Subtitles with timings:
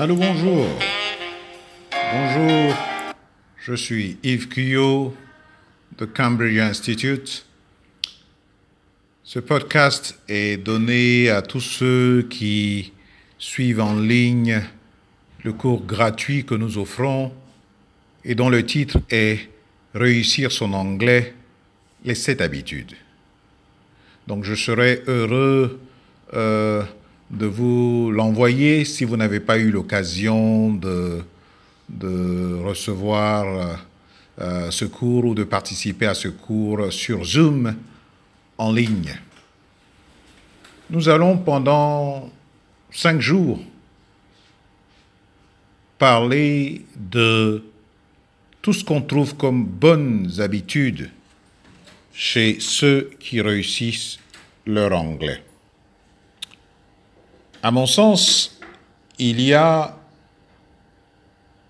[0.00, 0.64] Allô, bonjour.
[1.90, 2.72] Bonjour,
[3.56, 5.12] je suis Yves Cuyot
[5.98, 7.44] de Cambridge Institute.
[9.24, 12.92] Ce podcast est donné à tous ceux qui
[13.38, 14.62] suivent en ligne
[15.42, 17.32] le cours gratuit que nous offrons
[18.24, 19.50] et dont le titre est
[19.94, 21.34] Réussir son anglais,
[22.04, 22.94] les sept habitudes.
[24.28, 25.80] Donc je serais heureux
[26.34, 26.84] euh,
[27.30, 31.22] de vous l'envoyer si vous n'avez pas eu l'occasion de,
[31.88, 33.76] de recevoir euh,
[34.40, 37.74] euh, ce cours ou de participer à ce cours sur Zoom
[38.56, 39.18] en ligne.
[40.90, 42.30] Nous allons pendant
[42.90, 43.60] cinq jours
[45.98, 47.64] parler de
[48.62, 51.10] tout ce qu'on trouve comme bonnes habitudes
[52.12, 54.18] chez ceux qui réussissent
[54.66, 55.42] leur anglais.
[57.62, 58.58] À mon sens,
[59.18, 59.98] il y a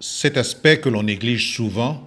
[0.00, 2.06] cet aspect que l'on néglige souvent.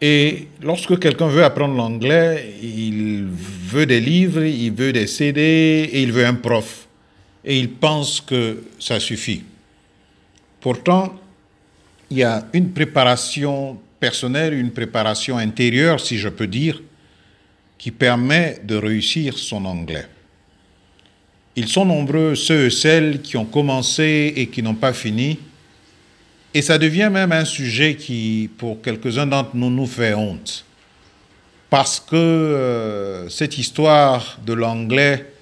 [0.00, 6.02] Et lorsque quelqu'un veut apprendre l'anglais, il veut des livres, il veut des CD et
[6.02, 6.86] il veut un prof.
[7.44, 9.42] Et il pense que ça suffit.
[10.60, 11.18] Pourtant,
[12.10, 16.82] il y a une préparation personnelle, une préparation intérieure, si je peux dire,
[17.78, 20.06] qui permet de réussir son anglais.
[21.56, 25.38] Ils sont nombreux, ceux et celles qui ont commencé et qui n'ont pas fini.
[26.52, 30.66] Et ça devient même un sujet qui, pour quelques-uns d'entre nous, nous fait honte.
[31.70, 35.32] Parce que euh, cette histoire de l'anglais,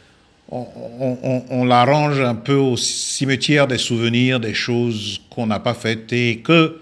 [0.51, 6.13] on, on l'arrange un peu au cimetière des souvenirs, des choses qu'on n'a pas faites
[6.13, 6.79] et que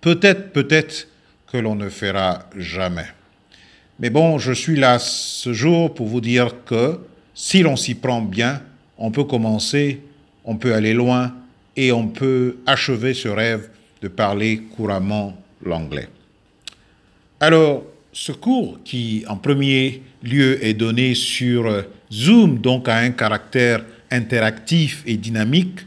[0.00, 1.08] peut-être, peut-être
[1.50, 3.06] que l'on ne fera jamais.
[3.98, 7.00] Mais bon, je suis là ce jour pour vous dire que
[7.42, 8.60] si l'on s'y prend bien,
[8.98, 10.02] on peut commencer,
[10.44, 11.34] on peut aller loin
[11.74, 13.70] et on peut achever ce rêve
[14.02, 15.34] de parler couramment
[15.64, 16.08] l'anglais.
[17.40, 23.86] Alors, ce cours qui, en premier lieu, est donné sur Zoom, donc a un caractère
[24.10, 25.86] interactif et dynamique,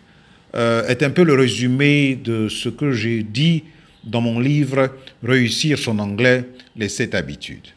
[0.56, 3.64] euh, est un peu le résumé de ce que j'ai dit
[4.04, 4.90] dans mon livre
[5.22, 7.70] Réussir son anglais, les sept habitudes.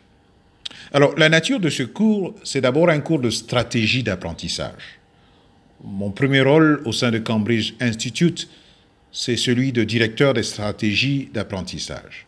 [0.96, 4.98] Alors, la nature de ce cours, c'est d'abord un cours de stratégie d'apprentissage.
[5.84, 8.48] Mon premier rôle au sein de Cambridge Institute,
[9.12, 12.26] c'est celui de directeur des stratégies d'apprentissage.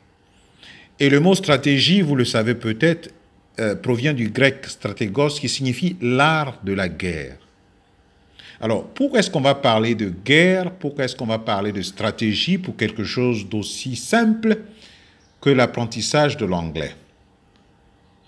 [1.00, 3.10] Et le mot stratégie, vous le savez peut-être,
[3.58, 7.38] euh, provient du grec stratégos qui signifie l'art de la guerre.
[8.60, 10.72] Alors, pourquoi est-ce qu'on va parler de guerre?
[10.72, 14.58] Pourquoi est-ce qu'on va parler de stratégie pour quelque chose d'aussi simple
[15.40, 16.92] que l'apprentissage de l'anglais?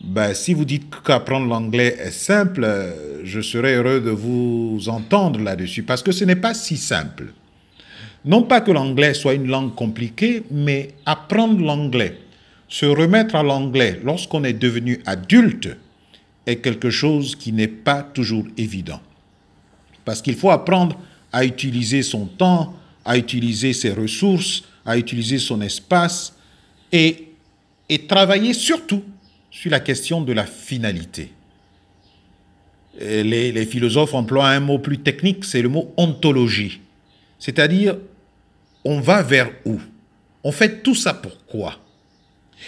[0.03, 2.67] Ben, si vous dites qu'apprendre l'anglais est simple,
[3.23, 7.35] je serais heureux de vous entendre là-dessus, parce que ce n'est pas si simple.
[8.25, 12.19] Non pas que l'anglais soit une langue compliquée, mais apprendre l'anglais,
[12.69, 15.69] se remettre à l'anglais lorsqu'on est devenu adulte,
[16.47, 19.01] est quelque chose qui n'est pas toujours évident.
[20.05, 20.99] Parce qu'il faut apprendre
[21.33, 22.75] à utiliser son temps,
[23.05, 26.35] à utiliser ses ressources, à utiliser son espace
[26.91, 27.29] et,
[27.89, 29.03] et travailler surtout
[29.51, 31.33] sur la question de la finalité.
[33.01, 36.81] Les, les, philosophes emploient un mot plus technique, c'est le mot ontologie.
[37.39, 37.97] C'est-à-dire,
[38.85, 39.81] on va vers où?
[40.43, 41.79] On fait tout ça pourquoi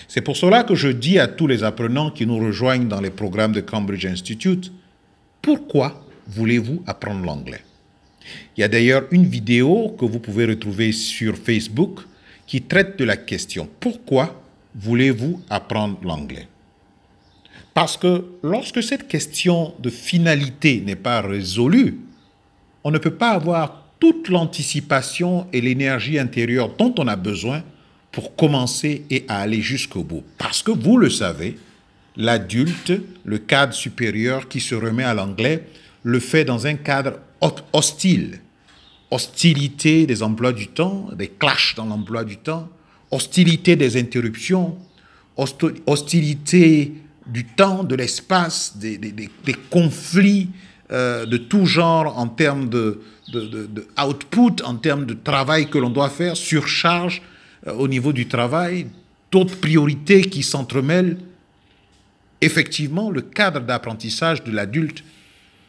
[0.09, 3.11] C'est pour cela que je dis à tous les apprenants qui nous rejoignent dans les
[3.11, 4.73] programmes de Cambridge Institute,
[5.41, 7.63] pourquoi voulez-vous apprendre l'anglais?
[8.57, 12.01] Il y a d'ailleurs une vidéo que vous pouvez retrouver sur Facebook
[12.47, 14.43] qui traite de la question, pourquoi
[14.75, 16.47] voulez-vous apprendre l'anglais?
[17.75, 22.01] Parce que lorsque cette question de finalité n'est pas résolue,
[22.85, 27.63] on ne peut pas avoir toute l'anticipation et l'énergie intérieure dont on a besoin
[28.11, 30.25] pour commencer et aller jusqu'au bout.
[30.39, 31.57] Parce que vous le savez,
[32.17, 32.93] l'adulte,
[33.25, 35.67] le cadre supérieur qui se remet à l'anglais,
[36.03, 37.15] le fait dans un cadre
[37.73, 38.41] hostile.
[39.11, 42.69] Hostilité des emplois du temps, des clashs dans l'emploi du temps,
[43.11, 44.77] hostilité des interruptions,
[45.87, 46.93] hostilité
[47.27, 49.31] du temps, de l'espace, des,
[49.71, 50.51] conflits
[50.91, 53.01] euh, de tout genre en termes de,
[54.03, 57.23] output, en termes de travail que l'on doit faire, surcharge
[57.67, 58.87] euh, au niveau du travail,
[59.31, 61.19] d'autres priorités qui s'entremêlent.
[62.41, 65.05] Effectivement, le cadre d'apprentissage de l'adulte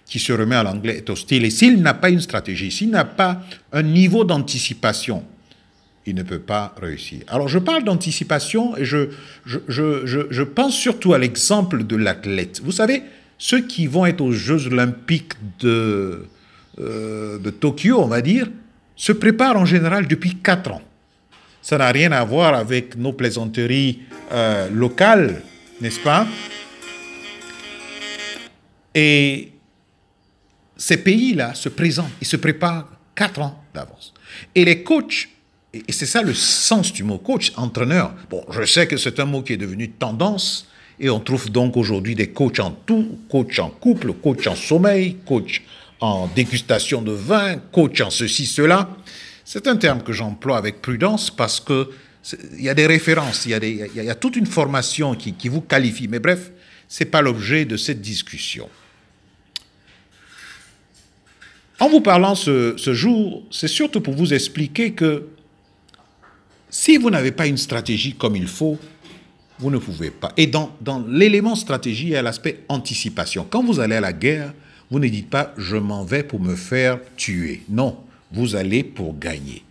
[0.06, 1.46] qui se remet à l'anglais est hostile.
[1.46, 3.42] Et s'il n'a pas une stratégie, s'il n'a pas
[3.72, 5.24] un niveau d'anticipation,
[6.06, 7.22] il ne peut pas réussir.
[7.28, 9.10] Alors je parle d'anticipation et je,
[9.46, 12.62] je, je, je, pense surtout à l'exemple de l'athlète.
[12.64, 13.04] Vous savez,
[13.38, 16.26] ceux qui vont être aux Jeux olympiques de,
[16.80, 18.50] euh, de Tokyo, on va dire,
[18.96, 20.82] se prépare en général depuis 4 ans.
[21.62, 24.02] Ça n'a rien à voir avec nos plaisanteries
[24.32, 25.42] euh, locales,
[25.80, 26.28] n'est-ce pas?
[28.94, 29.52] Et
[30.76, 34.14] ces pays-là se présentent, ils se préparent 4 ans d'avance.
[34.54, 35.30] Et les coachs,
[35.74, 38.14] et c'est ça le sens du mot coach, entraîneur.
[38.30, 40.68] Bon, je sais que c'est un mot qui est devenu tendance,
[41.00, 45.18] et on trouve donc aujourd'hui des coachs en tout, coach en couple, coach en sommeil,
[45.26, 45.64] coach
[46.00, 48.90] en dégustation de vin, coach en ceci, cela.
[49.46, 51.90] C'est un terme que j'emploie avec prudence parce que
[52.58, 56.08] il y a des références, il y a, toute une formation qui, vous qualifie.
[56.08, 56.52] Mais bref,
[56.88, 58.70] ce n'est pas l'objet de cette discussion.
[61.80, 65.28] En vous parlant ce jour, c'est surtout pour vous expliquer que
[66.74, 68.80] si vous n'avez pas une stratégie comme il faut,
[69.60, 70.34] vous ne pouvez pas.
[70.38, 73.46] Et dans, dans l'élément stratégie, il y a l'aspect anticipation.
[73.48, 74.54] Quand vous allez à la guerre,
[74.90, 77.62] vous ne dites pas je m'en vais pour me faire tuer.
[77.70, 77.98] Non,
[78.32, 79.62] vous allez pour gagner.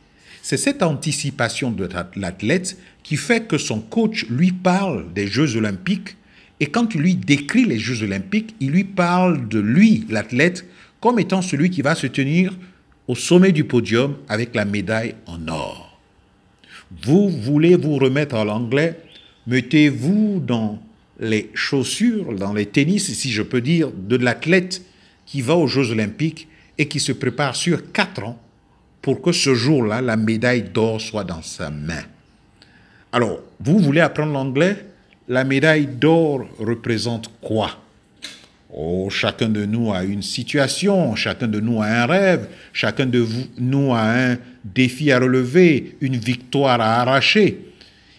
[0.42, 6.16] C'est cette anticipation de l'athlète qui fait que son coach lui parle des Jeux olympiques
[6.60, 10.64] et quand il lui décrit les Jeux olympiques, il lui parle de lui, l'athlète,
[11.00, 12.56] comme étant celui qui va se tenir
[13.08, 15.91] au sommet du podium avec la médaille en or.
[17.04, 19.00] Vous voulez vous remettre à l'anglais,
[19.46, 20.80] mettez-vous dans
[21.18, 24.82] les chaussures, dans les tennis, si je peux dire, de l'athlète
[25.24, 26.48] qui va aux Jeux olympiques
[26.78, 28.38] et qui se prépare sur quatre ans
[29.00, 32.02] pour que ce jour-là, la médaille d'or soit dans sa main.
[33.12, 34.86] Alors, vous voulez apprendre l'anglais?
[35.28, 37.78] La médaille d'or représente quoi?
[38.74, 43.18] Oh, chacun de nous a une situation, chacun de nous a un rêve, chacun de
[43.18, 47.72] vous, nous a un défi à relever, une victoire à arracher.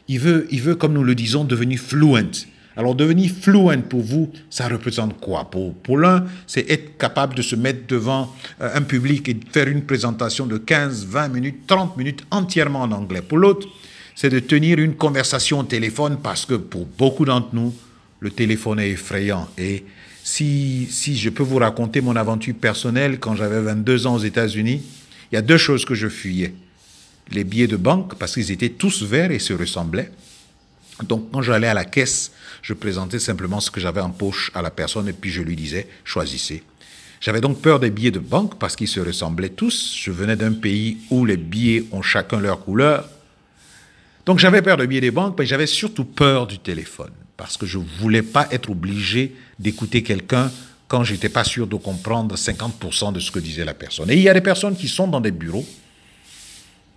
[0.08, 2.48] Il veut, il veut, comme nous le disons, devenir fluent.
[2.76, 5.50] Alors devenir fluent pour vous, ça représente quoi?
[5.50, 9.46] Pour, pour l'un, c'est être capable de se mettre devant euh, un public et de
[9.52, 13.22] faire une présentation de 15, 20 minutes, 30 minutes entièrement en anglais.
[13.22, 13.68] Pour l'autre,
[14.16, 17.74] c'est de tenir une conversation au téléphone parce que pour beaucoup d'entre nous,
[18.20, 19.48] le téléphone est effrayant.
[19.58, 19.84] Et
[20.24, 24.82] si, si je peux vous raconter mon aventure personnelle, quand j'avais 22 ans aux États-Unis,
[25.34, 26.54] il y a deux choses que je fuyais.
[27.32, 30.12] Les billets de banque, parce qu'ils étaient tous verts et se ressemblaient.
[31.08, 34.62] Donc quand j'allais à la caisse, je présentais simplement ce que j'avais en poche à
[34.62, 36.62] la personne et puis je lui disais, choisissez.
[37.20, 39.96] J'avais donc peur des billets de banque parce qu'ils se ressemblaient tous.
[40.00, 43.10] Je venais d'un pays où les billets ont chacun leur couleur.
[44.28, 47.66] Donc j'avais peur des billets des banques, mais j'avais surtout peur du téléphone parce que
[47.66, 50.52] je ne voulais pas être obligé d'écouter quelqu'un
[50.94, 54.12] quand j'étais pas sûr de comprendre 50% de ce que disait la personne.
[54.12, 55.66] Et il y a des personnes qui sont dans des bureaux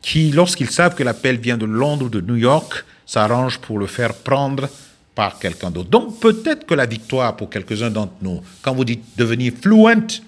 [0.02, 3.87] qui, lorsqu'ils savent que l'appel vient de Londres ou de New York, s'arrangent pour le
[3.87, 4.69] faire prendre
[5.14, 5.88] par quelqu'un d'autre.
[5.88, 10.20] Donc peut-être que la victoire pour quelques-uns d'entre nous, quand vous dites devenir fluent,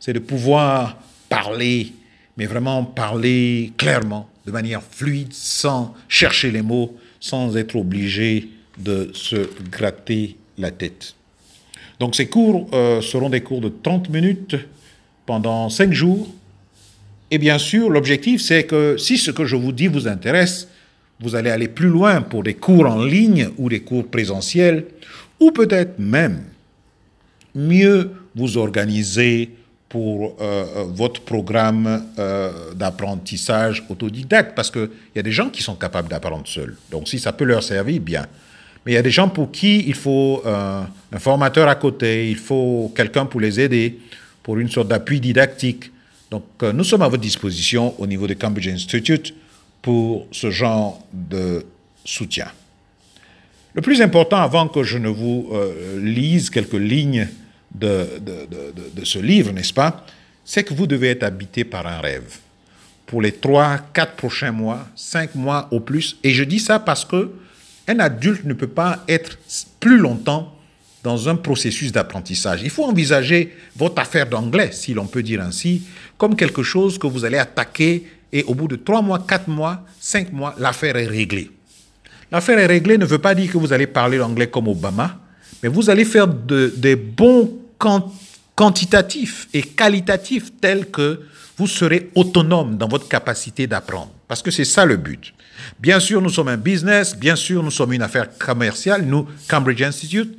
[0.00, 0.96] c'est de pouvoir
[1.28, 1.92] parler,
[2.38, 9.10] mais vraiment parler clairement, de manière fluide, sans chercher les mots, sans être obligé de
[9.12, 11.16] se gratter la tête.
[12.00, 14.56] Donc ces cours euh, seront des cours de 30 minutes
[15.26, 16.26] pendant 5 jours.
[17.30, 20.66] Et bien sûr, l'objectif, c'est que si ce que je vous dis vous intéresse,
[21.20, 24.86] vous allez aller plus loin pour des cours en ligne ou des cours présentiels,
[25.38, 26.42] ou peut-être même
[27.54, 29.50] mieux vous organiser
[29.90, 32.06] pour euh, euh, votre programme
[32.74, 36.76] d'apprentissage autodidacte, parce qu'il y a des gens qui sont capables d'apprendre seuls.
[36.90, 38.26] Donc si ça peut leur servir, bien.
[38.84, 40.82] Mais il y a des gens pour qui il faut euh,
[41.12, 43.98] un formateur à côté, il faut quelqu'un pour les aider,
[44.42, 45.90] pour une sorte d'appui didactique.
[46.30, 49.34] Donc euh, nous sommes à votre disposition au niveau de Cambridge Institute
[49.82, 51.64] pour ce genre de
[52.04, 52.46] soutien.
[53.74, 57.28] Le plus important, avant que je ne vous euh, lise quelques lignes
[57.74, 58.48] de, de,
[58.96, 60.04] de ce livre, n'est-ce pas,
[60.44, 62.38] c'est que vous devez être habité par un rêve
[63.06, 66.16] pour les trois, quatre prochains mois, cinq mois au plus.
[66.22, 67.32] Et je dis ça parce que
[67.90, 69.38] un adulte ne peut pas être
[69.80, 70.54] plus longtemps
[71.02, 72.60] dans un processus d'apprentissage.
[72.62, 75.82] Il faut envisager votre affaire d'anglais, si l'on peut dire ainsi,
[76.18, 79.84] comme quelque chose que vous allez attaquer et au bout de trois mois, quatre mois,
[79.98, 81.50] cinq mois, l'affaire est réglée.
[82.30, 85.18] L'affaire est réglée ne veut pas dire que vous allez parler l'anglais comme Obama,
[85.62, 87.58] mais vous allez faire des bons
[88.54, 91.20] quantitatifs et qualitatifs tels que
[91.56, 94.12] vous serez autonome dans votre capacité d'apprendre.
[94.28, 95.34] Parce que c'est ça le but.
[95.78, 99.82] Bien sûr, nous sommes un business, bien sûr, nous sommes une affaire commerciale, nous, Cambridge
[99.82, 100.36] Institute,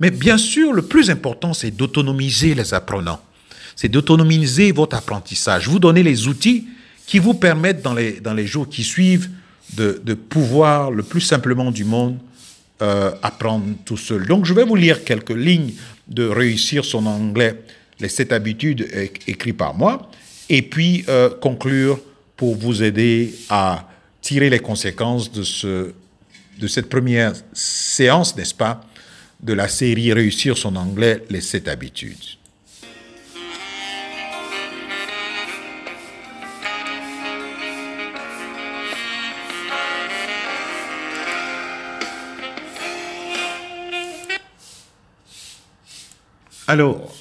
[0.00, 3.20] mais bien sûr, le plus important, c'est d'autonomiser les apprenants.
[3.74, 5.68] C'est d'autonomiser votre apprentissage.
[5.68, 6.66] Vous donner les outils
[7.06, 9.28] qui vous permettent, dans les, dans les jours qui suivent,
[9.74, 12.18] de, de pouvoir, le plus simplement du monde,
[12.80, 14.26] euh, apprendre tout seul.
[14.26, 15.72] Donc, je vais vous lire quelques lignes
[16.06, 17.60] de Réussir son anglais,
[17.98, 18.88] les sept habitudes
[19.26, 20.10] écrites par moi,
[20.48, 21.98] et puis euh, conclure
[22.36, 23.87] pour vous aider à
[24.28, 25.94] tirer les conséquences de, ce,
[26.58, 28.82] de cette première séance, n'est-ce pas,
[29.40, 32.36] de la série Réussir son anglais, les sept habitudes.
[46.66, 47.16] Alors,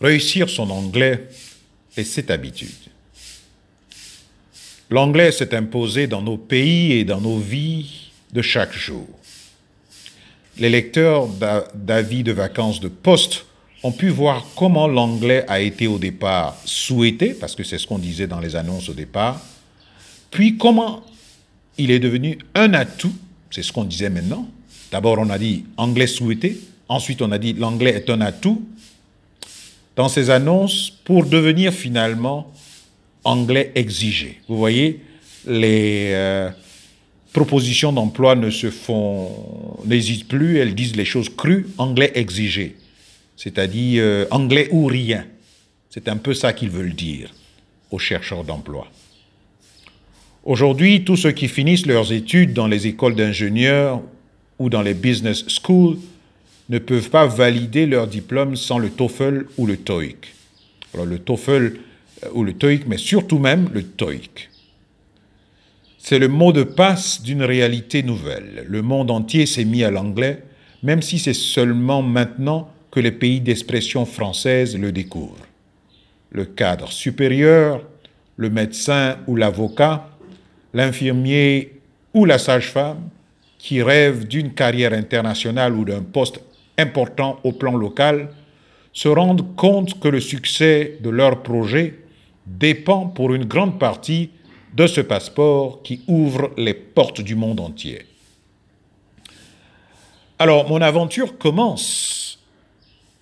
[0.00, 1.28] réussir son anglais
[1.94, 2.70] et cette habitude.
[4.90, 9.06] L'anglais s'est imposé dans nos pays et dans nos vies de chaque jour.
[10.58, 11.28] Les lecteurs
[11.74, 13.46] d'avis de vacances de poste
[13.82, 17.98] ont pu voir comment l'anglais a été au départ souhaité, parce que c'est ce qu'on
[17.98, 19.40] disait dans les annonces au départ,
[20.30, 21.02] puis comment
[21.78, 23.14] il est devenu un atout,
[23.50, 24.46] c'est ce qu'on disait maintenant.
[24.92, 28.66] D'abord on a dit anglais souhaité, Ensuite, on a dit l'anglais est un atout
[29.94, 32.52] dans ces annonces pour devenir finalement
[33.24, 34.40] anglais exigé.
[34.48, 35.00] Vous voyez,
[35.46, 36.50] les euh,
[37.32, 39.30] propositions d'emploi ne se font,
[39.84, 42.76] n'hésitent plus, elles disent les choses crues, anglais exigé,
[43.36, 45.26] c'est-à-dire euh, anglais ou rien.
[45.90, 47.30] C'est un peu ça qu'ils veulent dire
[47.90, 48.86] aux chercheurs d'emploi.
[50.44, 54.00] Aujourd'hui, tous ceux qui finissent leurs études dans les écoles d'ingénieurs
[54.58, 55.98] ou dans les business schools
[56.70, 60.16] ne peuvent pas valider leur diplôme sans le TOEFL ou le TOEIC.
[60.94, 61.78] Alors le TOEFL
[62.32, 64.50] ou le TOEIC, mais surtout même le TOEIC.
[65.98, 68.64] C'est le mot de passe d'une réalité nouvelle.
[68.66, 70.42] Le monde entier s'est mis à l'anglais,
[70.82, 75.46] même si c'est seulement maintenant que les pays d'expression française le découvrent.
[76.30, 77.84] Le cadre supérieur,
[78.36, 80.08] le médecin ou l'avocat,
[80.72, 81.80] l'infirmier
[82.14, 83.08] ou la sage-femme,
[83.58, 86.40] qui rêvent d'une carrière internationale ou d'un poste
[86.78, 88.30] important au plan local
[88.92, 91.94] se rendent compte que le succès de leur projet
[92.58, 94.30] dépend pour une grande partie
[94.74, 98.02] de ce passeport qui ouvre les portes du monde entier.
[100.38, 102.38] Alors, mon aventure commence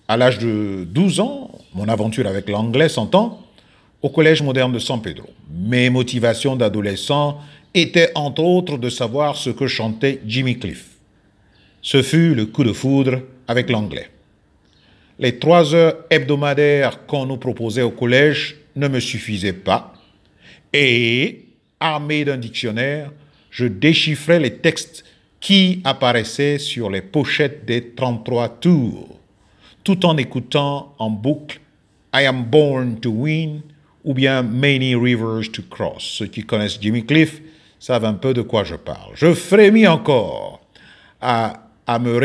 [0.07, 3.41] à l'âge de 12 ans, mon aventure avec l'anglais s'entend,
[4.01, 5.27] au Collège moderne de San Pedro.
[5.51, 7.37] Mes motivations d'adolescent
[7.73, 10.97] étaient entre autres de savoir ce que chantait Jimmy Cliff.
[11.81, 14.09] Ce fut le coup de foudre avec l'anglais.
[15.19, 19.93] Les trois heures hebdomadaires qu'on nous proposait au collège ne me suffisaient pas
[20.73, 21.45] et,
[21.79, 23.11] armé d'un dictionnaire,
[23.49, 25.03] je déchiffrais les textes
[25.39, 29.19] qui apparaissaient sur les pochettes des 33 tours,
[29.83, 31.59] tout en écoutant en boucle
[32.13, 33.61] I am born to win
[34.03, 36.03] ou bien Many Rivers to Cross.
[36.03, 37.41] Ceux qui connaissent Jimmy Cliff
[37.79, 39.11] savent un peu de quoi je parle.
[39.15, 40.61] Je frémis encore
[41.21, 42.19] à à me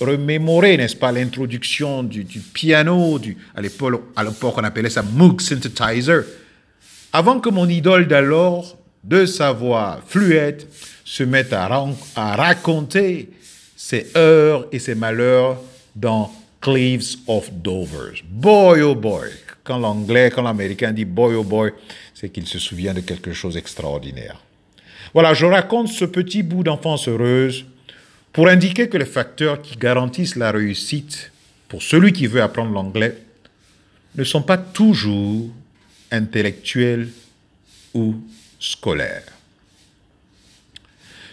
[0.00, 3.20] remémorer, n'est-ce pas, l'introduction du, piano,
[3.54, 6.24] à l'époque on appelait ça Moog Synthesizer,
[7.12, 10.66] avant que mon idole d'alors, de sa voix fluette,
[11.04, 11.68] se mette à,
[12.16, 13.28] à raconter
[13.76, 15.60] ses heures et ses malheurs
[15.94, 18.22] dans Cleaves of Dovers.
[18.24, 19.28] Boy oh boy,
[19.62, 21.72] quand l'anglais, quand l'américain dit boy oh boy,
[22.14, 24.40] c'est qu'il se souvient de quelque chose d'extraordinaire.
[25.12, 27.66] Voilà, je raconte ce petit bout d'enfance heureuse
[28.36, 31.32] pour indiquer que les facteurs qui garantissent la réussite
[31.68, 33.16] pour celui qui veut apprendre l'anglais
[34.14, 35.48] ne sont pas toujours
[36.10, 37.08] intellectuels
[37.94, 38.16] ou
[38.60, 39.32] scolaires.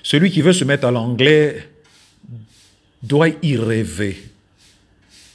[0.01, 1.67] Celui qui veut se mettre à l'anglais
[3.01, 4.23] doit y rêver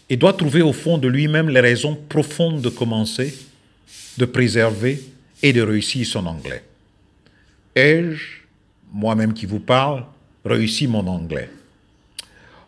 [0.08, 3.38] et doit trouver au fond de lui-même les raisons profondes de commencer,
[4.16, 5.02] de préserver
[5.42, 6.64] et de réussir son anglais.
[7.76, 8.38] Ai-je,
[8.90, 10.06] moi-même qui vous parle,
[10.46, 11.50] réussi mon anglais?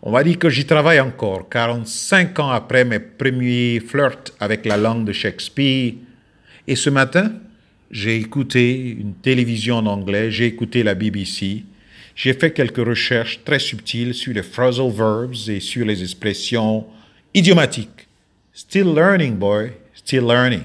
[0.02, 4.76] On va dire que j'y travaille encore, 45 ans après mes premiers flirts avec la
[4.76, 5.94] langue de Shakespeare.
[6.66, 7.32] Et ce matin,
[7.90, 11.64] j'ai écouté une télévision en anglais, j'ai écouté la BBC,
[12.14, 16.86] j'ai fait quelques recherches très subtiles sur les phrasal verbs et sur les expressions
[17.34, 18.08] idiomatiques.
[18.52, 20.64] Still learning, boy, still learning.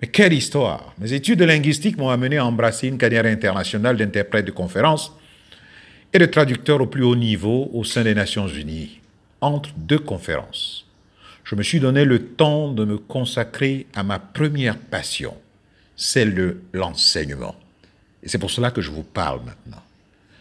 [0.00, 4.44] Mais quelle histoire Mes études de linguistique m'ont amené à embrasser une carrière internationale d'interprète
[4.44, 5.12] de conférences
[6.12, 9.00] et de traducteur au plus haut niveau au sein des Nations Unies,
[9.40, 10.86] entre deux conférences.
[11.44, 15.34] Je me suis donné le temps de me consacrer à ma première passion,
[15.96, 17.56] celle de l'enseignement.
[18.22, 19.82] Et c'est pour cela que je vous parle maintenant.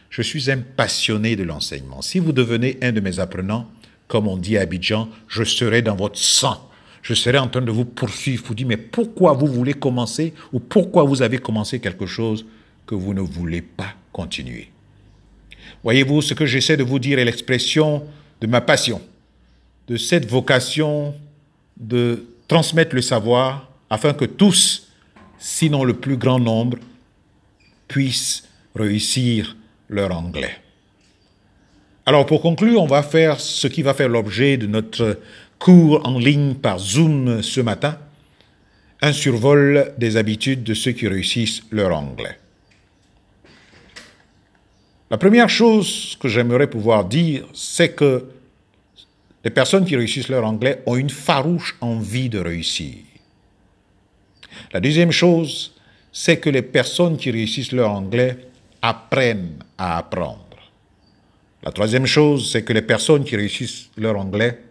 [0.10, 2.02] Je suis un passionné de l'enseignement.
[2.02, 3.70] Si vous devenez un de mes apprenants,
[4.08, 6.70] comme on dit à Abidjan, je serai dans votre sang.
[7.02, 10.60] Je serai en train de vous poursuivre, vous dire, mais pourquoi vous voulez commencer ou
[10.60, 12.46] pourquoi vous avez commencé quelque chose
[12.86, 14.70] que vous ne voulez pas continuer?
[15.84, 18.04] Voyez-vous, ce que j'essaie de vous dire est l'expression
[18.40, 19.02] de ma passion,
[19.88, 21.16] de cette vocation
[21.78, 24.92] de transmettre le savoir afin que tous
[25.42, 26.78] sinon le plus grand nombre,
[27.88, 29.58] puissent réussir
[29.90, 30.56] leur anglais.
[32.06, 35.20] Alors pour conclure, on va faire ce qui va faire l'objet de notre
[35.60, 37.98] cours en ligne par Zoom ce matin,
[39.02, 42.38] un survol des habitudes de ceux qui réussissent leur anglais.
[45.12, 48.30] La première chose que j'aimerais pouvoir dire, c'est que
[49.44, 52.96] les personnes qui réussissent leur anglais ont une farouche envie de réussir.
[54.72, 55.76] La deuxième chose,
[56.14, 58.38] c'est que les personnes qui réussissent leur anglais
[58.82, 60.46] apprennent à apprendre.
[61.62, 64.62] La troisième chose, c'est que les personnes qui réussissent leur anglais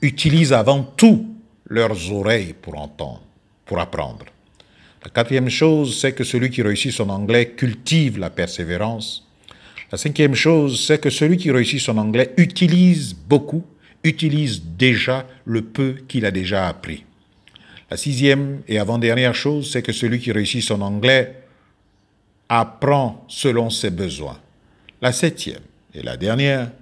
[0.00, 1.26] utilisent avant tout
[1.68, 3.22] leurs oreilles pour entendre,
[3.66, 4.24] pour apprendre.
[5.04, 9.23] La quatrième chose, c'est que celui qui réussit son anglais cultive la persévérance.
[9.94, 13.62] La cinquième chose, c'est que celui qui réussit son anglais utilise beaucoup,
[14.02, 17.04] utilise déjà le peu qu'il a déjà appris.
[17.92, 21.44] La sixième et avant-dernière chose, c'est que celui qui réussit son anglais
[22.48, 24.40] apprend selon ses besoins.
[25.00, 25.62] La septième
[25.94, 26.72] et la dernière,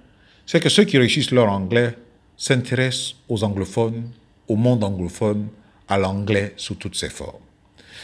[0.47, 1.95] c'est que ceux qui réussissent leur anglais
[2.35, 4.09] s'intéressent aux anglophones,
[4.47, 5.49] au monde anglophone,
[5.87, 7.45] à l'anglais sous toutes ses formes.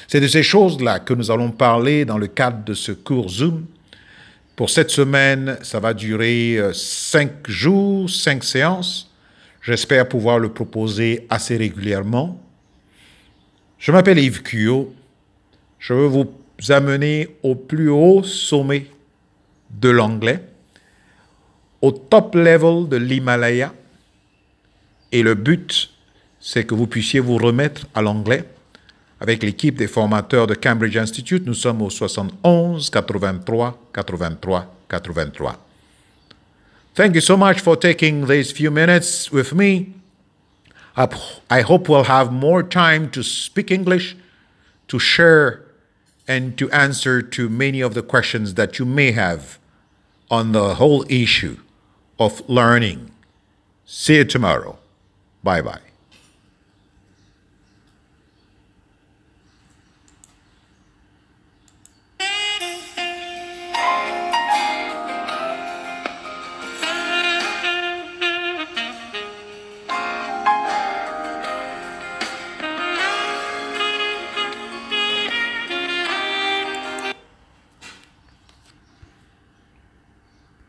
[0.07, 3.65] C'est de ces choses-là que nous allons parler dans le cadre de ce cours Zoom.
[4.59, 9.09] Pour cette semaine, ça va durer euh, cinq jours, cinq séances.
[9.61, 12.37] J'espère pouvoir le proposer assez régulièrement.
[13.77, 14.93] Je m'appelle Yves Cuyo.
[15.79, 16.27] Je veux vous
[16.67, 18.87] amener au plus haut sommet
[19.69, 20.43] de l'anglais,
[21.81, 23.73] au top level de l'Himalaya.
[25.13, 25.89] Et le but,
[26.41, 28.43] c'est que vous puissiez vous remettre à l'anglais.
[29.21, 35.57] Avec l'équipe des formateurs de Cambridge Institute, nous sommes au 71 83 83 83.
[36.95, 39.93] Thank you so much for taking these few minutes with me.
[41.49, 44.17] I hope we'll have more time to speak English,
[44.87, 45.61] to share,
[46.27, 49.59] and to answer to many of the questions that you may have
[50.29, 51.57] on the whole issue
[52.19, 53.11] of learning.
[53.85, 54.77] See you tomorrow.
[55.41, 55.88] Bye bye.